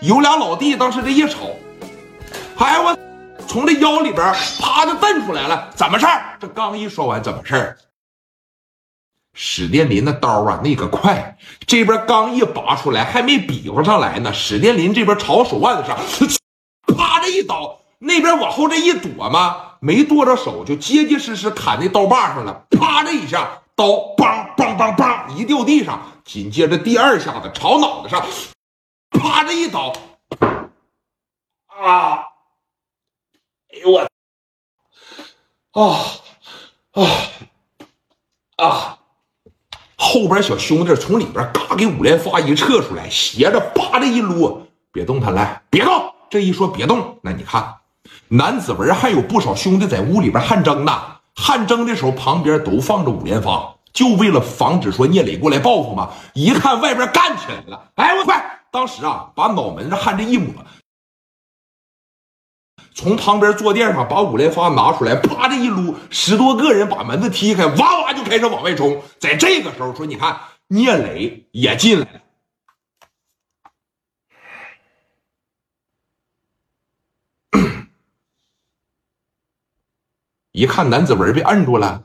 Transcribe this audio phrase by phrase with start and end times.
[0.00, 1.58] 有俩老弟当时这一瞅，
[2.56, 2.96] 哎我
[3.46, 6.38] 从这腰里边啪就蹬出来了，怎么事儿？
[6.40, 7.76] 这刚一说完，怎么事儿？
[9.34, 11.36] 史殿林的刀啊，那个快，
[11.66, 14.32] 这边刚一拔出来，还没比划上来呢。
[14.32, 15.98] 史殿林这边朝手腕子上，
[16.96, 22.64] 啪这一刀，那边往后这一躲嘛，没剁着手，就结结实实砍那刀把上了。
[22.70, 23.84] 啪这一下，刀
[24.16, 28.24] 梆梆梆梆一掉地上，紧接着第二下子朝脑袋上，
[29.20, 29.92] 啪这一刀，
[31.66, 32.24] 啊！
[33.68, 34.00] 哎呦我，
[35.72, 36.00] 啊
[36.92, 37.04] 啊
[38.56, 38.98] 啊！
[39.96, 46.14] 后边小兄弟从里边嘎给五连发一撤出来，斜着啪的一撸，别动他来，别动。
[46.30, 47.76] 这一说别动，那你看，
[48.28, 51.18] 南子文还有不少兄弟在屋里边汗蒸呢。
[51.34, 56.10] 汗蒸的时候，旁边都放着五连发，就为了防止说聂磊过来报复嘛。
[56.32, 58.49] 一看外边干起来了，哎我快！
[58.70, 60.64] 当时啊，把脑门子汗这一抹。
[62.94, 69.02] 从旁边坐垫上把五连发拿出来，啪的一撸，十多个人把门子踢开，哇哇就开始往外冲。
[69.18, 72.20] 在这个时候说，你看聂磊也进来了，
[80.52, 82.04] 一看南子文被摁住了，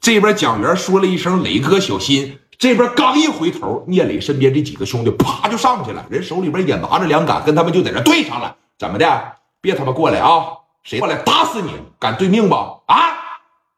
[0.00, 9.32] 这边蒋元说了一声“磊哥小心”，这边刚一回头，聂磊身边这几个兄弟啪就上去了，人手里边也拿着两杆，跟他们就在这对上了，怎么的？
[9.62, 10.44] 别他妈过来啊！
[10.82, 11.72] 谁过来打死你？
[11.98, 12.54] 敢对命不？
[12.54, 12.96] 啊！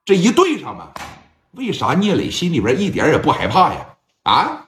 [0.05, 0.89] 这一对上嘛，
[1.53, 3.87] 为啥聂磊心里边一点也不害怕呀？
[4.25, 4.67] 啊！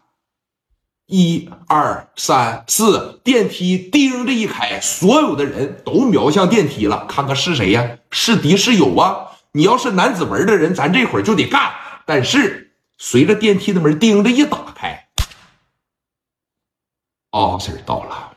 [1.06, 7.84] 一二三四，电梯叮这一开，所有的人都瞄向电梯了，看看是谁呀？
[8.12, 9.32] 是敌是友啊？
[9.50, 11.72] 你要是南子文的人，咱这会儿就得干。
[12.06, 15.08] 但是随着电梯的门叮着一打开，
[17.30, 18.32] 阿 Sir 到了。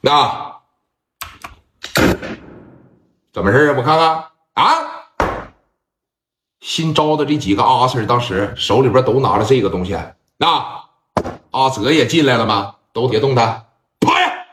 [0.00, 0.60] 那
[3.32, 3.74] 怎么事啊？
[3.76, 4.24] 我看看
[4.54, 4.64] 啊，
[6.60, 9.98] 新招的这几个阿 Sir 当时手里边都拿着这个东西。
[10.36, 10.84] 那
[11.52, 12.76] 阿泽也进来了吗？
[12.92, 13.66] 都别动他，
[14.00, 14.46] 趴下。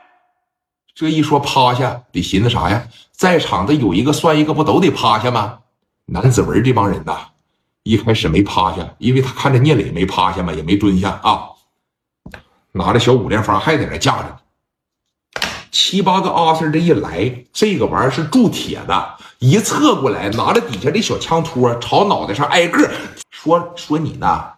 [0.93, 2.87] 这一说趴下，得寻思啥呀？
[3.11, 5.60] 在场的有一个算一个，不都得趴下吗？
[6.13, 7.27] 南子文这帮人呐，
[7.83, 11.51] 一开始没趴下，因为他看着聂磊没趴下嘛，也没蹲下啊，
[12.73, 14.39] 拿着小五连发还在那架着。
[15.71, 22.91] 七八个阿 Sir 这一来，这个玩意儿是铸铁的，一侧过来，拿着底下这小枪托，朝脑袋上挨个
[23.29, 24.55] 说说你呢，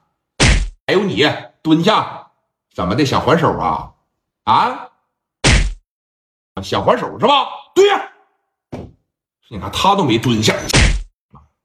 [0.87, 1.23] 还有你
[1.61, 2.29] 蹲下，
[2.73, 3.91] 怎么的想还手啊？
[4.45, 4.89] 啊，
[6.63, 7.45] 想还手是吧？
[7.75, 8.09] 对呀，
[9.49, 10.55] 你看他都没蹲下，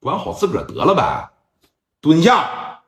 [0.01, 1.31] 管好自个儿得了呗，
[2.01, 2.81] 蹲下。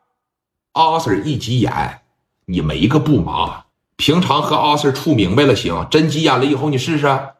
[0.73, 2.03] 阿 Sir 一急眼，
[2.47, 3.65] 你没个不麻。
[3.97, 7.31] 平常和阿 Sir 处明白了行，真急眼了以后你试试，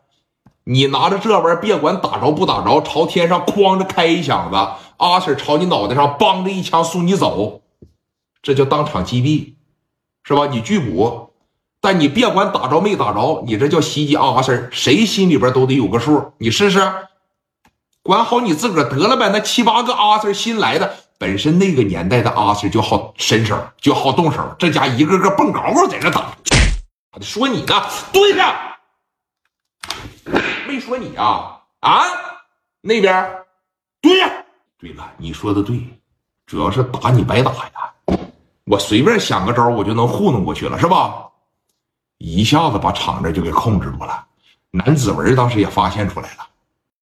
[0.65, 4.57] 你拿着这玩意儿，别管打着不打着，朝天上哐着开一响子，
[4.97, 7.63] 阿 Sir 朝你脑袋上梆的一枪送你走，
[8.43, 9.55] 这叫当场击毙，
[10.25, 10.49] 是吧？
[10.49, 11.31] 你拒捕，
[11.81, 16.81] 但你别管打着没打着，你这叫袭击阿 Sir，谁心里边都得有个数，你试试，
[18.11, 19.31] 管好你自个儿得了呗。
[19.33, 20.97] 那七八个阿 Sir 新来的。
[21.17, 26.33] 本身那个年代的阿 Sir 就好伸手，就好动手，这家一个个蹦高高在这打。
[27.21, 28.79] 说你呢，蹲下。
[30.67, 32.03] 没说你啊啊，
[32.81, 33.45] 那边
[34.01, 34.29] 蹲下。
[34.81, 35.81] 对了，你说的对，
[36.47, 38.17] 主要是打你白打呀。
[38.65, 41.29] 我随便想个招，我就能糊弄过去了，是吧？
[42.19, 44.27] 一下子把场子就给控制住了。
[44.73, 46.50] 南子文当时也发现出来了。